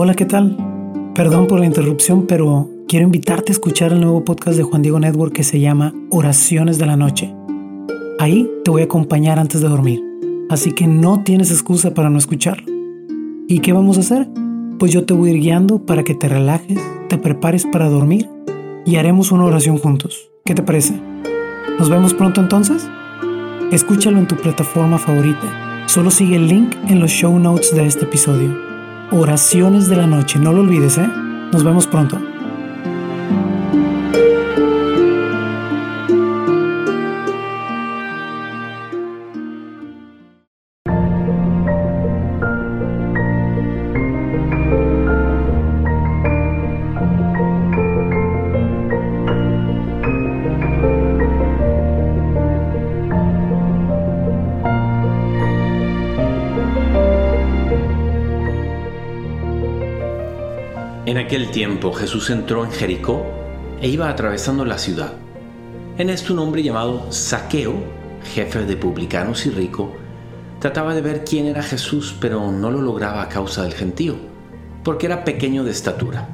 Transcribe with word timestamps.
Hola, 0.00 0.14
¿qué 0.14 0.26
tal? 0.26 0.56
Perdón 1.14 1.48
por 1.48 1.58
la 1.58 1.66
interrupción, 1.66 2.26
pero 2.28 2.70
quiero 2.86 3.04
invitarte 3.04 3.50
a 3.50 3.54
escuchar 3.54 3.92
el 3.92 4.00
nuevo 4.00 4.24
podcast 4.24 4.56
de 4.56 4.62
Juan 4.62 4.80
Diego 4.80 5.00
Network 5.00 5.32
que 5.32 5.42
se 5.42 5.58
llama 5.58 5.92
Oraciones 6.10 6.78
de 6.78 6.86
la 6.86 6.96
Noche. 6.96 7.34
Ahí 8.20 8.48
te 8.64 8.70
voy 8.70 8.82
a 8.82 8.84
acompañar 8.84 9.40
antes 9.40 9.60
de 9.60 9.68
dormir, 9.68 10.00
así 10.50 10.70
que 10.70 10.86
no 10.86 11.24
tienes 11.24 11.50
excusa 11.50 11.94
para 11.94 12.10
no 12.10 12.18
escucharlo. 12.18 12.72
¿Y 13.48 13.58
qué 13.58 13.72
vamos 13.72 13.96
a 13.96 14.00
hacer? 14.00 14.28
Pues 14.78 14.92
yo 14.92 15.04
te 15.04 15.14
voy 15.14 15.30
a 15.30 15.32
ir 15.32 15.40
guiando 15.40 15.84
para 15.84 16.04
que 16.04 16.14
te 16.14 16.28
relajes, 16.28 16.78
te 17.08 17.18
prepares 17.18 17.66
para 17.66 17.88
dormir 17.88 18.28
y 18.86 18.96
haremos 18.96 19.32
una 19.32 19.46
oración 19.46 19.78
juntos. 19.78 20.30
¿Qué 20.44 20.54
te 20.54 20.62
parece? 20.62 20.94
¿Nos 21.78 21.90
vemos 21.90 22.14
pronto 22.14 22.40
entonces? 22.40 22.88
Escúchalo 23.70 24.16
en 24.16 24.26
tu 24.26 24.34
plataforma 24.34 24.96
favorita. 24.96 25.84
Solo 25.86 26.10
sigue 26.10 26.36
el 26.36 26.48
link 26.48 26.74
en 26.88 27.00
los 27.00 27.10
show 27.10 27.38
notes 27.38 27.74
de 27.74 27.84
este 27.84 28.06
episodio. 28.06 28.56
Oraciones 29.10 29.90
de 29.90 29.96
la 29.96 30.06
noche. 30.06 30.38
No 30.38 30.54
lo 30.54 30.62
olvides, 30.62 30.96
¿eh? 30.96 31.06
Nos 31.52 31.64
vemos 31.64 31.86
pronto. 31.86 32.18
En 61.06 61.16
aquel 61.16 61.50
tiempo 61.50 61.92
Jesús 61.92 62.28
entró 62.28 62.64
en 62.64 62.70
Jericó 62.70 63.24
e 63.80 63.88
iba 63.88 64.10
atravesando 64.10 64.64
la 64.64 64.78
ciudad. 64.78 65.14
En 65.96 66.10
esto 66.10 66.32
un 66.32 66.40
hombre 66.40 66.62
llamado 66.62 67.10
Saqueo, 67.10 67.74
jefe 68.34 68.66
de 68.66 68.76
publicanos 68.76 69.46
y 69.46 69.50
rico, 69.50 69.96
trataba 70.58 70.94
de 70.94 71.00
ver 71.00 71.24
quién 71.24 71.46
era 71.46 71.62
Jesús, 71.62 72.14
pero 72.20 72.52
no 72.52 72.70
lo 72.70 72.82
lograba 72.82 73.22
a 73.22 73.28
causa 73.28 73.62
del 73.62 73.74
gentío, 73.74 74.16
porque 74.84 75.06
era 75.06 75.24
pequeño 75.24 75.64
de 75.64 75.70
estatura. 75.70 76.28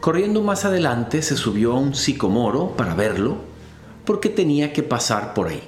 Corriendo 0.00 0.42
más 0.42 0.64
adelante 0.64 1.20
se 1.20 1.36
subió 1.36 1.72
a 1.72 1.80
un 1.80 1.94
sicomoro 1.94 2.76
para 2.76 2.94
verlo, 2.94 3.38
porque 4.04 4.28
tenía 4.28 4.72
que 4.72 4.82
pasar 4.82 5.34
por 5.34 5.48
ahí. 5.48 5.62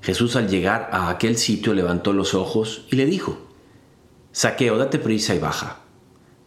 Jesús 0.00 0.36
al 0.36 0.48
llegar 0.48 0.88
a 0.92 1.10
aquel 1.10 1.36
sitio 1.36 1.74
levantó 1.74 2.12
los 2.12 2.34
ojos 2.34 2.86
y 2.90 2.96
le 2.96 3.04
dijo, 3.04 3.36
Saqueo, 4.32 4.78
date 4.78 4.98
prisa 4.98 5.34
y 5.34 5.38
baja 5.38 5.81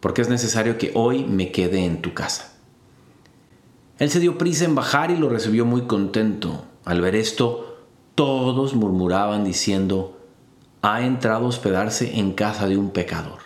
porque 0.00 0.22
es 0.22 0.28
necesario 0.28 0.78
que 0.78 0.92
hoy 0.94 1.24
me 1.24 1.52
quede 1.52 1.84
en 1.84 2.02
tu 2.02 2.14
casa. 2.14 2.52
Él 3.98 4.10
se 4.10 4.20
dio 4.20 4.36
prisa 4.36 4.64
en 4.64 4.74
bajar 4.74 5.10
y 5.10 5.16
lo 5.16 5.28
recibió 5.28 5.64
muy 5.64 5.82
contento. 5.82 6.64
Al 6.84 7.00
ver 7.00 7.16
esto, 7.16 7.78
todos 8.14 8.74
murmuraban 8.74 9.44
diciendo, 9.44 10.18
ha 10.82 11.02
entrado 11.02 11.46
a 11.46 11.48
hospedarse 11.48 12.18
en 12.18 12.32
casa 12.32 12.68
de 12.68 12.76
un 12.76 12.90
pecador. 12.90 13.40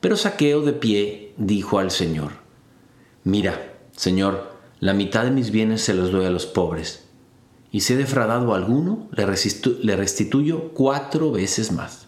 Pero 0.00 0.16
Saqueo 0.16 0.62
de 0.62 0.72
pie 0.72 1.34
dijo 1.36 1.78
al 1.78 1.90
Señor, 1.90 2.32
Mira, 3.24 3.74
Señor, 3.96 4.52
la 4.80 4.92
mitad 4.92 5.24
de 5.24 5.30
mis 5.30 5.50
bienes 5.50 5.82
se 5.82 5.94
los 5.94 6.12
doy 6.12 6.26
a 6.26 6.30
los 6.30 6.46
pobres, 6.46 7.04
y 7.72 7.80
si 7.80 7.94
he 7.94 7.96
defraudado 7.96 8.52
a 8.52 8.56
alguno, 8.56 9.08
le, 9.12 9.26
le 9.82 9.96
restituyo 9.96 10.70
cuatro 10.74 11.32
veces 11.32 11.72
más. 11.72 12.06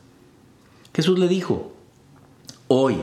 Jesús 0.95 1.19
le 1.19 1.27
dijo, 1.27 1.73
Hoy 2.69 2.99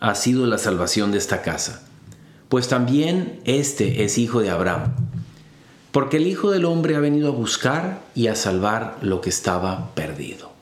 ha 0.00 0.14
sido 0.14 0.46
la 0.46 0.58
salvación 0.58 1.12
de 1.12 1.18
esta 1.18 1.42
casa, 1.42 1.82
pues 2.48 2.68
también 2.68 3.40
este 3.44 4.04
es 4.04 4.18
hijo 4.18 4.40
de 4.40 4.50
Abraham, 4.50 4.94
porque 5.92 6.18
el 6.18 6.26
Hijo 6.26 6.50
del 6.50 6.64
Hombre 6.64 6.96
ha 6.96 7.00
venido 7.00 7.28
a 7.28 7.36
buscar 7.36 8.02
y 8.14 8.28
a 8.28 8.36
salvar 8.36 8.98
lo 9.00 9.20
que 9.20 9.30
estaba 9.30 9.94
perdido. 9.94 10.52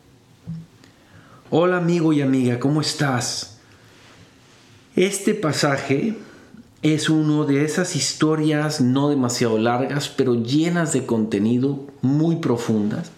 Hola 1.51 1.77
amigo 1.77 2.13
y 2.13 2.23
amiga, 2.23 2.59
¿cómo 2.59 2.81
estás? 2.81 3.59
Este 4.95 5.35
pasaje 5.35 6.17
es 6.83 7.11
uno 7.11 7.45
de 7.45 7.65
esas 7.65 7.97
historias 7.97 8.81
no 8.81 9.11
demasiado 9.11 9.59
largas, 9.59 10.09
pero 10.09 10.35
llenas 10.35 10.93
de 10.93 11.05
contenido 11.05 11.87
muy 12.01 12.37
profundas. 12.37 13.11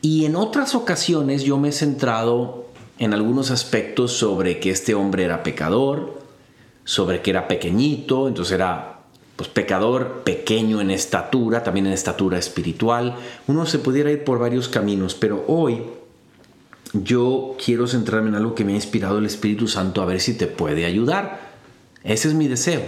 Y 0.00 0.24
en 0.24 0.36
otras 0.36 0.74
ocasiones 0.74 1.42
yo 1.42 1.58
me 1.58 1.68
he 1.68 1.72
centrado 1.72 2.69
en 3.00 3.14
algunos 3.14 3.50
aspectos 3.50 4.12
sobre 4.12 4.60
que 4.60 4.70
este 4.70 4.94
hombre 4.94 5.24
era 5.24 5.42
pecador, 5.42 6.20
sobre 6.84 7.22
que 7.22 7.30
era 7.30 7.48
pequeñito, 7.48 8.28
entonces 8.28 8.52
era 8.52 9.00
pues 9.36 9.48
pecador 9.48 10.22
pequeño 10.22 10.82
en 10.82 10.90
estatura, 10.90 11.62
también 11.62 11.86
en 11.86 11.94
estatura 11.94 12.38
espiritual. 12.38 13.16
Uno 13.46 13.64
se 13.64 13.78
pudiera 13.78 14.10
ir 14.10 14.22
por 14.22 14.38
varios 14.38 14.68
caminos, 14.68 15.14
pero 15.14 15.46
hoy 15.48 15.82
yo 16.92 17.56
quiero 17.64 17.86
centrarme 17.86 18.28
en 18.28 18.34
algo 18.34 18.54
que 18.54 18.66
me 18.66 18.72
ha 18.72 18.76
inspirado 18.76 19.16
el 19.16 19.24
Espíritu 19.24 19.66
Santo 19.66 20.02
a 20.02 20.04
ver 20.04 20.20
si 20.20 20.36
te 20.36 20.46
puede 20.46 20.84
ayudar. 20.84 21.40
Ese 22.04 22.28
es 22.28 22.34
mi 22.34 22.48
deseo. 22.48 22.82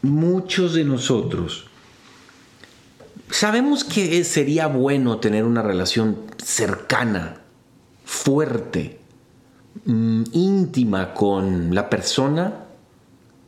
Muchos 0.00 0.72
de 0.72 0.84
nosotros 0.84 1.66
sabemos 3.28 3.84
que 3.84 4.24
sería 4.24 4.68
bueno 4.68 5.18
tener 5.18 5.44
una 5.44 5.60
relación 5.60 6.16
cercana 6.42 7.43
fuerte, 8.04 9.00
mm, 9.84 10.24
íntima 10.32 11.14
con 11.14 11.74
la 11.74 11.90
persona 11.90 12.64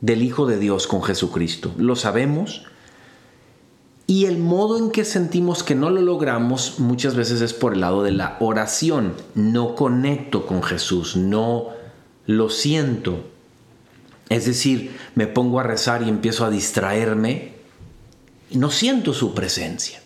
del 0.01 0.23
Hijo 0.23 0.47
de 0.47 0.59
Dios, 0.59 0.87
con 0.87 1.03
Jesucristo. 1.03 1.73
Lo 1.79 1.97
sabemos. 1.97 2.65
Y 4.09 4.27
el 4.27 4.39
modo 4.39 4.79
en 4.79 4.91
que 4.91 5.05
sentimos 5.05 5.65
que 5.65 5.75
no 5.75 5.91
lo 5.91 6.01
logramos 6.01 6.79
muchas 6.79 7.17
veces 7.17 7.41
es 7.41 7.53
por 7.53 7.75
el 7.75 7.81
lado 7.81 8.05
de 8.05 8.13
la 8.13 8.37
oración. 8.39 9.15
No 9.35 9.75
conecto 9.75 10.47
con 10.47 10.63
Jesús, 10.63 11.17
no 11.17 11.71
lo 12.27 12.49
siento. 12.49 13.25
Es 14.29 14.47
decir, 14.47 14.97
me 15.17 15.27
pongo 15.27 15.59
a 15.59 15.65
rezar 15.65 16.03
y 16.03 16.09
empiezo 16.09 16.45
a 16.45 16.51
distraerme 16.51 17.57
no 18.53 18.71
siento 18.71 19.13
su 19.13 19.35
presencia. 19.35 20.01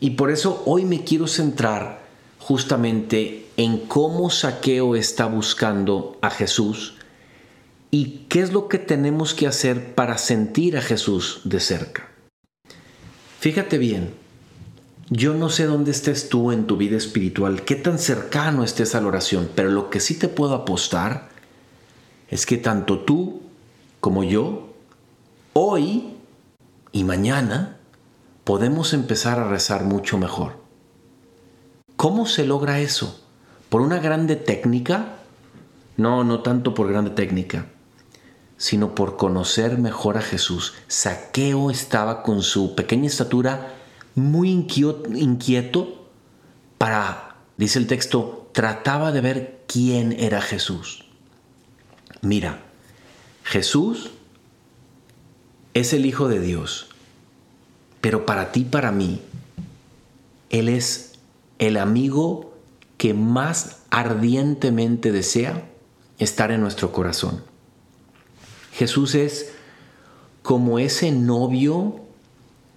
Y 0.00 0.10
por 0.10 0.30
eso 0.30 0.62
hoy 0.66 0.84
me 0.84 1.04
quiero 1.04 1.26
centrar 1.26 2.02
justamente 2.38 3.46
en 3.58 3.78
cómo 3.78 4.30
Saqueo 4.30 4.94
está 4.94 5.26
buscando 5.26 6.16
a 6.22 6.30
Jesús 6.30 6.94
y 7.90 8.26
qué 8.28 8.40
es 8.40 8.52
lo 8.52 8.68
que 8.68 8.78
tenemos 8.78 9.34
que 9.34 9.48
hacer 9.48 9.96
para 9.96 10.16
sentir 10.16 10.76
a 10.76 10.80
Jesús 10.80 11.40
de 11.42 11.58
cerca. 11.58 12.08
Fíjate 13.40 13.78
bien, 13.78 14.14
yo 15.10 15.34
no 15.34 15.50
sé 15.50 15.64
dónde 15.64 15.90
estés 15.90 16.28
tú 16.28 16.52
en 16.52 16.68
tu 16.68 16.76
vida 16.76 16.96
espiritual, 16.96 17.64
qué 17.64 17.74
tan 17.74 17.98
cercano 17.98 18.62
estés 18.62 18.94
a 18.94 19.00
la 19.00 19.08
oración, 19.08 19.50
pero 19.56 19.70
lo 19.70 19.90
que 19.90 19.98
sí 19.98 20.14
te 20.14 20.28
puedo 20.28 20.54
apostar 20.54 21.28
es 22.28 22.46
que 22.46 22.58
tanto 22.58 23.00
tú 23.00 23.42
como 23.98 24.22
yo, 24.22 24.72
hoy 25.52 26.14
y 26.92 27.02
mañana, 27.02 27.78
podemos 28.44 28.92
empezar 28.94 29.40
a 29.40 29.48
rezar 29.48 29.82
mucho 29.82 30.16
mejor. 30.16 30.60
¿Cómo 31.96 32.26
se 32.26 32.46
logra 32.46 32.78
eso? 32.78 33.24
¿Por 33.68 33.82
una 33.82 33.98
grande 33.98 34.36
técnica? 34.36 35.16
No, 35.96 36.24
no 36.24 36.40
tanto 36.40 36.74
por 36.74 36.88
grande 36.88 37.10
técnica, 37.10 37.66
sino 38.56 38.94
por 38.94 39.16
conocer 39.16 39.78
mejor 39.78 40.16
a 40.16 40.22
Jesús. 40.22 40.74
Saqueo 40.86 41.70
estaba 41.70 42.22
con 42.22 42.42
su 42.42 42.74
pequeña 42.74 43.08
estatura 43.08 43.74
muy 44.14 44.50
inquieto 44.50 46.08
para, 46.78 47.36
dice 47.56 47.78
el 47.78 47.86
texto, 47.86 48.48
trataba 48.52 49.12
de 49.12 49.20
ver 49.20 49.64
quién 49.66 50.12
era 50.12 50.40
Jesús. 50.40 51.04
Mira, 52.22 52.62
Jesús 53.44 54.10
es 55.74 55.92
el 55.92 56.06
Hijo 56.06 56.28
de 56.28 56.40
Dios, 56.40 56.88
pero 58.00 58.26
para 58.26 58.50
ti, 58.50 58.64
para 58.64 58.92
mí, 58.92 59.20
Él 60.50 60.68
es 60.68 61.12
el 61.58 61.76
amigo 61.76 62.47
que 62.98 63.14
más 63.14 63.78
ardientemente 63.90 65.12
desea 65.12 65.70
estar 66.18 66.50
en 66.50 66.60
nuestro 66.60 66.92
corazón. 66.92 67.42
Jesús 68.72 69.14
es 69.14 69.52
como 70.42 70.78
ese 70.78 71.12
novio 71.12 72.00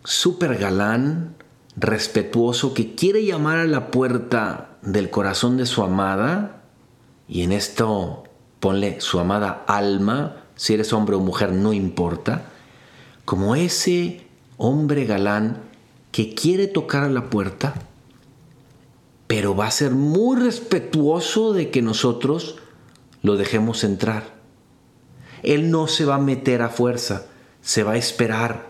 súper 0.04 0.58
galán, 0.58 1.36
respetuoso, 1.76 2.74
que 2.74 2.96
quiere 2.96 3.26
llamar 3.26 3.60
a 3.60 3.66
la 3.66 3.92
puerta 3.92 4.78
del 4.82 5.10
corazón 5.10 5.58
de 5.58 5.66
su 5.66 5.84
amada, 5.84 6.64
y 7.28 7.44
en 7.44 7.52
esto 7.52 8.24
ponle 8.60 9.02
su 9.02 9.20
amada 9.20 9.64
alma, 9.68 10.38
si 10.56 10.74
eres 10.74 10.94
hombre 10.94 11.16
o 11.16 11.20
mujer 11.20 11.52
no 11.54 11.74
importa, 11.74 12.46
como 13.26 13.56
ese 13.56 14.28
hombre 14.58 15.06
galán 15.06 15.62
que 16.12 16.36
quiere 16.36 16.68
tocar 16.68 17.04
a 17.04 17.10
la 17.10 17.30
puerta, 17.30 17.74
pero 19.32 19.56
va 19.56 19.68
a 19.68 19.72
ser 19.72 19.92
muy 19.92 20.38
respetuoso 20.38 21.54
de 21.54 21.72
que 21.72 21.82
nosotros 21.82 22.58
lo 23.24 23.38
dejemos 23.38 23.86
entrar. 23.86 24.34
Él 25.42 25.72
no 25.72 25.88
se 25.88 26.04
va 26.04 26.16
a 26.16 26.22
meter 26.22 26.62
a 26.62 26.68
fuerza, 26.68 27.28
se 27.62 27.84
va 27.84 27.94
a 27.94 27.98
esperar. 27.98 28.68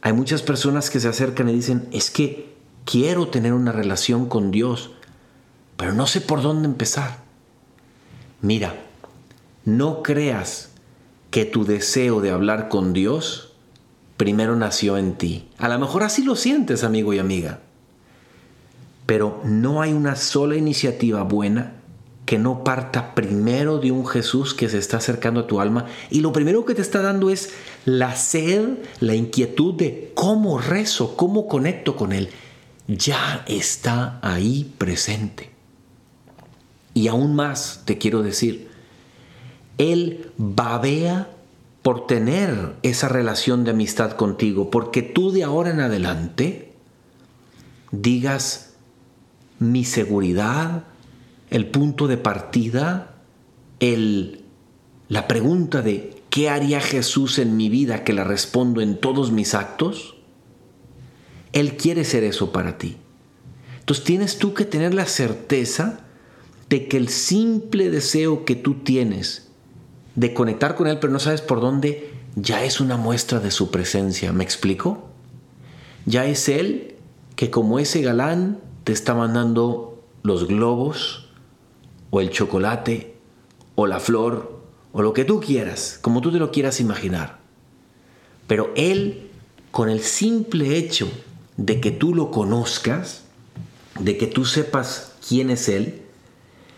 Hay 0.00 0.14
muchas 0.14 0.40
personas 0.40 0.88
que 0.88 1.00
se 1.00 1.08
acercan 1.08 1.50
y 1.50 1.52
dicen, 1.52 1.86
es 1.92 2.10
que 2.10 2.54
quiero 2.86 3.28
tener 3.28 3.52
una 3.52 3.72
relación 3.72 4.26
con 4.26 4.50
Dios, 4.50 4.92
pero 5.76 5.92
no 5.92 6.06
sé 6.06 6.22
por 6.22 6.40
dónde 6.40 6.66
empezar. 6.66 7.18
Mira, 8.40 8.86
no 9.66 10.02
creas 10.02 10.70
que 11.30 11.44
tu 11.44 11.66
deseo 11.66 12.22
de 12.22 12.30
hablar 12.30 12.70
con 12.70 12.94
Dios 12.94 13.52
primero 14.16 14.56
nació 14.56 14.96
en 14.96 15.18
ti. 15.18 15.50
A 15.58 15.68
lo 15.68 15.78
mejor 15.78 16.04
así 16.04 16.22
lo 16.22 16.36
sientes, 16.36 16.84
amigo 16.84 17.12
y 17.12 17.18
amiga. 17.18 17.60
Pero 19.06 19.40
no 19.44 19.82
hay 19.82 19.92
una 19.92 20.16
sola 20.16 20.56
iniciativa 20.56 21.22
buena 21.22 21.74
que 22.24 22.38
no 22.38 22.64
parta 22.64 23.14
primero 23.14 23.78
de 23.78 23.92
un 23.92 24.06
Jesús 24.06 24.54
que 24.54 24.68
se 24.68 24.78
está 24.78 24.96
acercando 24.96 25.40
a 25.40 25.46
tu 25.46 25.60
alma 25.60 25.86
y 26.10 26.20
lo 26.20 26.32
primero 26.32 26.64
que 26.64 26.74
te 26.74 26.82
está 26.82 27.02
dando 27.02 27.28
es 27.28 27.50
la 27.84 28.16
sed, 28.16 28.78
la 29.00 29.14
inquietud 29.14 29.74
de 29.74 30.12
cómo 30.14 30.58
rezo, 30.58 31.16
cómo 31.16 31.48
conecto 31.48 31.96
con 31.96 32.12
Él. 32.12 32.30
Ya 32.86 33.44
está 33.46 34.18
ahí 34.22 34.72
presente. 34.78 35.50
Y 36.94 37.08
aún 37.08 37.34
más 37.34 37.82
te 37.84 37.98
quiero 37.98 38.22
decir, 38.22 38.68
Él 39.76 40.30
babea 40.38 41.28
por 41.82 42.06
tener 42.06 42.76
esa 42.82 43.08
relación 43.08 43.64
de 43.64 43.72
amistad 43.72 44.12
contigo, 44.12 44.70
porque 44.70 45.02
tú 45.02 45.32
de 45.32 45.44
ahora 45.44 45.70
en 45.70 45.80
adelante 45.80 46.72
digas 47.90 48.63
mi 49.58 49.84
seguridad, 49.84 50.84
el 51.50 51.66
punto 51.66 52.06
de 52.08 52.16
partida, 52.16 53.16
el, 53.80 54.44
la 55.08 55.28
pregunta 55.28 55.82
de 55.82 56.14
¿qué 56.30 56.50
haría 56.50 56.80
Jesús 56.80 57.38
en 57.38 57.56
mi 57.56 57.68
vida 57.68 58.02
que 58.04 58.12
la 58.12 58.24
respondo 58.24 58.80
en 58.80 58.98
todos 58.98 59.30
mis 59.30 59.54
actos? 59.54 60.16
Él 61.52 61.76
quiere 61.76 62.04
ser 62.04 62.24
eso 62.24 62.50
para 62.50 62.78
ti. 62.78 62.96
Entonces 63.78 64.04
tienes 64.04 64.38
tú 64.38 64.54
que 64.54 64.64
tener 64.64 64.94
la 64.94 65.06
certeza 65.06 66.00
de 66.68 66.88
que 66.88 66.96
el 66.96 67.08
simple 67.08 67.90
deseo 67.90 68.44
que 68.44 68.56
tú 68.56 68.82
tienes 68.82 69.48
de 70.16 70.34
conectar 70.34 70.74
con 70.74 70.86
Él, 70.86 70.98
pero 70.98 71.12
no 71.12 71.18
sabes 71.18 71.40
por 71.40 71.60
dónde, 71.60 72.10
ya 72.34 72.64
es 72.64 72.80
una 72.80 72.96
muestra 72.96 73.40
de 73.40 73.50
su 73.50 73.70
presencia. 73.70 74.32
¿Me 74.32 74.42
explico? 74.42 75.08
Ya 76.06 76.26
es 76.26 76.48
Él 76.48 76.96
que 77.36 77.50
como 77.50 77.78
ese 77.78 78.02
galán 78.02 78.58
te 78.84 78.92
está 78.92 79.14
mandando 79.14 80.04
los 80.22 80.46
globos, 80.46 81.28
o 82.10 82.20
el 82.20 82.30
chocolate, 82.30 83.16
o 83.74 83.86
la 83.86 83.98
flor, 83.98 84.60
o 84.92 85.02
lo 85.02 85.12
que 85.12 85.24
tú 85.24 85.40
quieras, 85.40 85.98
como 86.00 86.20
tú 86.20 86.30
te 86.30 86.38
lo 86.38 86.52
quieras 86.52 86.80
imaginar. 86.80 87.38
Pero 88.46 88.72
Él, 88.76 89.30
con 89.70 89.88
el 89.88 90.00
simple 90.00 90.76
hecho 90.76 91.10
de 91.56 91.80
que 91.80 91.90
tú 91.90 92.14
lo 92.14 92.30
conozcas, 92.30 93.24
de 93.98 94.16
que 94.16 94.26
tú 94.26 94.44
sepas 94.44 95.12
quién 95.26 95.50
es 95.50 95.68
Él, 95.68 96.02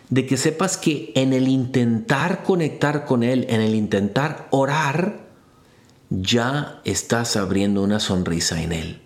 de 0.08 0.26
que 0.26 0.36
sepas 0.36 0.76
que 0.76 1.12
en 1.16 1.32
el 1.32 1.48
intentar 1.48 2.44
conectar 2.44 3.04
con 3.04 3.22
Él, 3.22 3.46
en 3.48 3.60
el 3.60 3.74
intentar 3.74 4.48
orar, 4.50 5.26
ya 6.08 6.80
estás 6.84 7.36
abriendo 7.36 7.82
una 7.82 8.00
sonrisa 8.00 8.62
en 8.62 8.72
Él. 8.72 9.05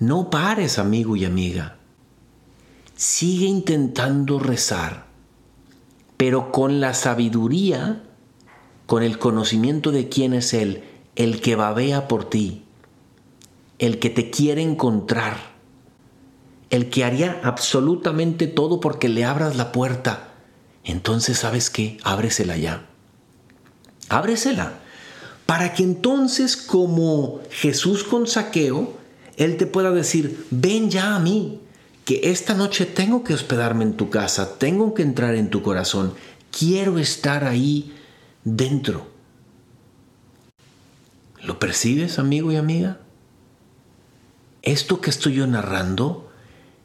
No 0.00 0.30
pares, 0.30 0.80
amigo 0.80 1.14
y 1.14 1.24
amiga 1.24 1.76
sigue 3.00 3.46
intentando 3.46 4.38
rezar, 4.38 5.06
pero 6.18 6.52
con 6.52 6.82
la 6.82 6.92
sabiduría, 6.92 8.02
con 8.84 9.02
el 9.02 9.18
conocimiento 9.18 9.90
de 9.90 10.10
quién 10.10 10.34
es 10.34 10.52
Él, 10.52 10.84
el 11.16 11.40
que 11.40 11.56
babea 11.56 12.08
por 12.08 12.28
ti, 12.28 12.66
el 13.78 14.00
que 14.00 14.10
te 14.10 14.28
quiere 14.28 14.60
encontrar, 14.60 15.38
el 16.68 16.90
que 16.90 17.04
haría 17.04 17.40
absolutamente 17.42 18.46
todo 18.46 18.80
porque 18.80 19.08
le 19.08 19.24
abras 19.24 19.56
la 19.56 19.72
puerta. 19.72 20.34
Entonces, 20.84 21.38
¿sabes 21.38 21.70
qué? 21.70 21.96
Ábresela 22.04 22.58
ya. 22.58 22.86
Ábresela. 24.10 24.74
Para 25.46 25.72
que 25.72 25.84
entonces, 25.84 26.58
como 26.58 27.40
Jesús 27.50 28.04
con 28.04 28.26
saqueo, 28.26 28.99
Él 29.40 29.56
te 29.56 29.66
pueda 29.66 29.90
decir, 29.90 30.46
ven 30.50 30.90
ya 30.90 31.16
a 31.16 31.18
mí, 31.18 31.60
que 32.04 32.20
esta 32.24 32.52
noche 32.52 32.84
tengo 32.84 33.24
que 33.24 33.32
hospedarme 33.32 33.84
en 33.84 33.96
tu 33.96 34.10
casa, 34.10 34.58
tengo 34.58 34.92
que 34.92 35.02
entrar 35.02 35.34
en 35.34 35.48
tu 35.48 35.62
corazón, 35.62 36.12
quiero 36.50 36.98
estar 36.98 37.44
ahí 37.44 37.96
dentro. 38.44 39.06
¿Lo 41.42 41.58
percibes, 41.58 42.18
amigo 42.18 42.52
y 42.52 42.56
amiga? 42.56 43.00
Esto 44.60 45.00
que 45.00 45.08
estoy 45.08 45.36
yo 45.36 45.46
narrando 45.46 46.30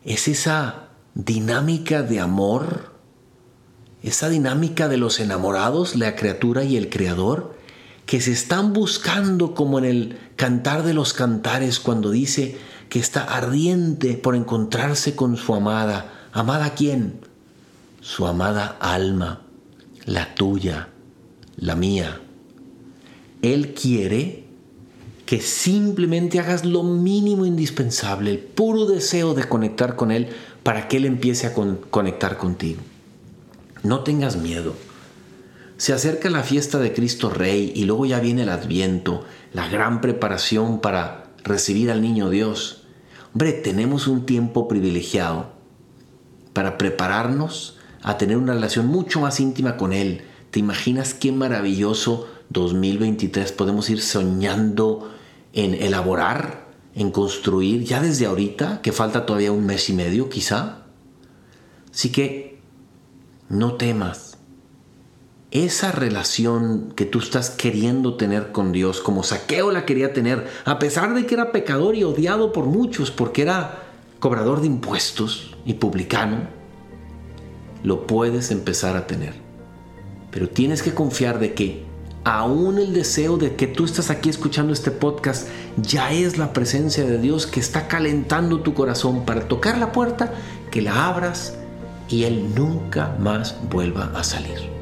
es 0.06 0.30
esa 0.30 0.88
dinámica 1.14 2.04
de 2.04 2.22
amor, 2.22 2.94
esa 4.02 4.30
dinámica 4.30 4.88
de 4.88 4.96
los 4.96 5.20
enamorados, 5.20 5.98
la 5.98 6.16
criatura 6.16 6.64
y 6.64 6.78
el 6.78 6.90
creador, 6.90 7.55
que 8.06 8.22
se 8.22 8.32
están 8.32 8.74
buscando 8.74 9.54
como 9.54 9.80
en 9.80 9.86
el 9.86 10.20
cantar 10.36 10.84
de 10.84 10.94
los 10.94 11.14
cantares 11.14 11.80
cuando 11.80 12.12
dice, 12.12 12.58
que 12.90 13.00
está 13.00 13.24
ardiente 13.24 14.14
por 14.16 14.36
encontrarse 14.36 15.16
con 15.16 15.38
su 15.38 15.56
amada. 15.56 16.30
¿Amada 16.32 16.76
quién? 16.76 17.20
Su 18.02 18.28
amada 18.28 18.78
alma, 18.80 19.42
la 20.06 20.36
tuya, 20.36 20.90
la 21.58 21.76
mía. 21.76 22.22
Él 23.42 23.74
quiere 23.74 24.46
que 25.26 25.42
simplemente 25.42 26.40
hagas 26.40 26.66
lo 26.66 26.84
mínimo 26.84 27.46
indispensable, 27.46 28.32
el 28.32 28.40
puro 28.40 28.86
deseo 28.86 29.34
de 29.34 29.48
conectar 29.48 29.96
con 29.96 30.12
Él 30.12 30.30
para 30.62 30.88
que 30.88 30.98
Él 30.98 31.06
empiece 31.06 31.48
a 31.48 31.54
conectar 31.54 32.38
contigo. 32.38 32.82
No 33.82 34.02
tengas 34.02 34.36
miedo. 34.38 34.76
Se 35.78 35.92
acerca 35.92 36.30
la 36.30 36.44
fiesta 36.44 36.80
de 36.80 36.94
Cristo 36.94 37.30
Rey 37.30 37.74
y 37.76 37.84
luego 37.84 38.06
ya 38.06 38.22
viene 38.22 38.44
el 38.44 38.50
Adviento, 38.50 39.26
la 39.52 39.68
gran 39.68 40.00
preparación 40.00 40.80
para 40.80 41.34
recibir 41.44 41.92
al 41.92 42.02
niño 42.02 42.30
Dios. 42.30 42.84
Hombre, 43.34 43.52
tenemos 43.52 44.08
un 44.08 44.26
tiempo 44.26 44.70
privilegiado 44.70 45.52
para 46.54 46.78
prepararnos 46.78 47.78
a 48.02 48.18
tener 48.18 48.38
una 48.38 48.54
relación 48.54 48.88
mucho 48.88 49.20
más 49.20 49.42
íntima 49.42 49.76
con 49.76 49.92
Él. 49.92 50.22
¿Te 50.50 50.60
imaginas 50.60 51.14
qué 51.14 51.34
maravilloso 51.34 52.30
2023 52.52 53.52
podemos 53.52 53.90
ir 53.90 54.02
soñando 54.02 55.12
en 55.52 55.74
elaborar, 55.74 56.68
en 56.94 57.12
construir, 57.12 57.84
ya 57.84 58.02
desde 58.02 58.28
ahorita, 58.28 58.82
que 58.82 58.94
falta 58.94 59.26
todavía 59.26 59.52
un 59.52 59.66
mes 59.66 59.90
y 59.90 59.94
medio 59.94 60.30
quizá? 60.30 60.86
Así 61.92 62.14
que 62.14 62.62
no 63.50 63.74
temas, 63.74 64.35
esa 65.64 65.94
relación 65.94 66.92
que 66.96 67.06
tú 67.06 67.20
estás 67.20 67.50
queriendo 67.50 68.16
tener 68.16 68.52
con 68.52 68.74
Dios, 68.74 69.00
como 69.00 69.24
Saqueo 69.24 69.72
la 69.72 69.86
quería 69.86 70.12
tener, 70.12 70.48
a 70.66 70.80
pesar 70.80 71.14
de 71.14 71.26
que 71.26 71.36
era 71.36 71.54
pecador 71.54 71.96
y 71.96 72.04
odiado 72.04 72.52
por 72.52 72.66
muchos 72.66 73.10
porque 73.10 73.44
era 73.44 73.84
cobrador 74.20 74.60
de 74.60 74.68
impuestos 74.68 75.56
y 75.66 75.76
publicano, 75.76 76.50
lo 77.84 78.06
puedes 78.06 78.52
empezar 78.52 78.98
a 78.98 79.08
tener. 79.08 79.34
Pero 80.30 80.50
tienes 80.50 80.84
que 80.84 80.94
confiar 80.94 81.40
de 81.40 81.54
que 81.54 81.86
aún 82.26 82.78
el 82.78 82.94
deseo 82.94 83.38
de 83.38 83.56
que 83.56 83.68
tú 83.68 83.86
estás 83.86 84.10
aquí 84.10 84.30
escuchando 84.30 84.74
este 84.74 84.92
podcast 84.92 85.48
ya 85.78 86.12
es 86.12 86.38
la 86.38 86.52
presencia 86.52 87.06
de 87.06 87.18
Dios 87.18 87.48
que 87.48 87.62
está 87.62 87.88
calentando 87.88 88.60
tu 88.60 88.74
corazón 88.74 89.24
para 89.26 89.48
tocar 89.48 89.78
la 89.78 89.94
puerta, 89.94 90.34
que 90.70 90.82
la 90.82 91.08
abras 91.08 91.56
y 92.10 92.24
Él 92.24 92.54
nunca 92.56 93.16
más 93.20 93.56
vuelva 93.70 94.12
a 94.16 94.24
salir. 94.24 94.75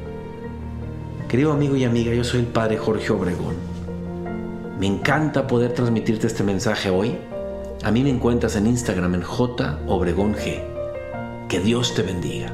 Querido 1.33 1.51
amigo 1.51 1.75
y 1.75 1.83
amiga, 1.83 2.13
yo 2.13 2.23
soy 2.23 2.41
el 2.41 2.45
Padre 2.45 2.77
Jorge 2.77 3.11
Obregón. 3.11 3.55
Me 4.79 4.85
encanta 4.85 5.47
poder 5.47 5.73
transmitirte 5.73 6.27
este 6.27 6.43
mensaje 6.43 6.91
hoy. 6.91 7.17
A 7.81 7.89
mí 7.89 8.03
me 8.03 8.11
encuentras 8.11 8.55
en 8.55 8.67
Instagram 8.67 9.15
en 9.15 9.23
J 9.23 9.79
Obregón 9.87 10.35
G. 10.35 10.61
Que 11.49 11.59
Dios 11.59 11.95
te 11.95 12.03
bendiga. 12.03 12.53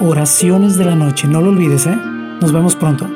Oraciones 0.00 0.76
de 0.76 0.84
la 0.84 0.96
noche, 0.96 1.28
no 1.28 1.40
lo 1.40 1.50
olvides, 1.50 1.86
¿eh? 1.86 1.96
Nos 2.40 2.52
vemos 2.52 2.74
pronto. 2.74 3.06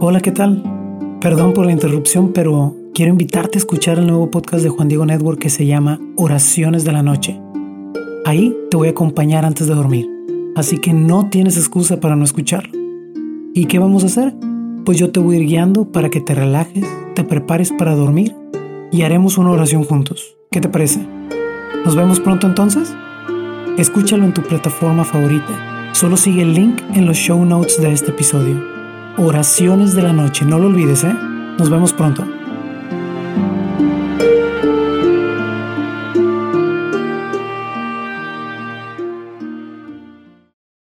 Hola, 0.00 0.20
¿qué 0.20 0.30
tal? 0.30 0.62
Perdón 1.20 1.52
por 1.52 1.66
la 1.66 1.72
interrupción, 1.72 2.32
pero 2.32 2.76
quiero 2.94 3.10
invitarte 3.10 3.58
a 3.58 3.60
escuchar 3.60 3.98
el 3.98 4.06
nuevo 4.06 4.30
podcast 4.30 4.62
de 4.62 4.68
Juan 4.70 4.86
Diego 4.86 5.04
Network 5.04 5.40
que 5.40 5.50
se 5.50 5.66
llama 5.66 5.98
Oraciones 6.16 6.84
de 6.84 6.92
la 6.92 7.02
Noche. 7.02 7.40
Ahí 8.24 8.56
te 8.70 8.76
voy 8.76 8.88
a 8.88 8.92
acompañar 8.92 9.44
antes 9.44 9.66
de 9.66 9.74
dormir, 9.74 10.08
así 10.56 10.78
que 10.78 10.92
no 10.92 11.28
tienes 11.28 11.56
excusa 11.56 12.00
para 12.00 12.16
no 12.16 12.24
escucharlo. 12.24 12.72
¿Y 13.54 13.66
qué 13.66 13.78
vamos 13.78 14.02
a 14.02 14.06
hacer? 14.06 14.34
Pues 14.84 14.98
yo 14.98 15.12
te 15.12 15.20
voy 15.20 15.36
a 15.36 15.38
ir 15.38 15.46
guiando 15.46 15.92
para 15.92 16.08
que 16.08 16.20
te 16.20 16.34
relajes, 16.34 16.84
te 17.14 17.22
prepares 17.22 17.72
para 17.72 17.94
dormir 17.94 18.34
y 18.90 19.02
haremos 19.02 19.38
una 19.38 19.50
oración 19.50 19.84
juntos. 19.84 20.36
¿Qué 20.50 20.60
te 20.60 20.68
parece? 20.68 21.06
¿Nos 21.84 21.94
vemos 21.94 22.20
pronto 22.20 22.46
entonces? 22.46 22.92
Escúchalo 23.78 24.24
en 24.24 24.34
tu 24.34 24.42
plataforma 24.42 25.04
favorita. 25.04 25.92
Solo 25.92 26.16
sigue 26.16 26.42
el 26.42 26.54
link 26.54 26.80
en 26.94 27.06
los 27.06 27.16
show 27.16 27.44
notes 27.44 27.80
de 27.80 27.92
este 27.92 28.10
episodio. 28.10 28.62
Oraciones 29.18 29.94
de 29.94 30.02
la 30.02 30.12
noche, 30.12 30.44
no 30.44 30.58
lo 30.58 30.66
olvides, 30.66 31.04
¿eh? 31.04 31.14
Nos 31.58 31.70
vemos 31.70 31.92
pronto. 31.92 32.24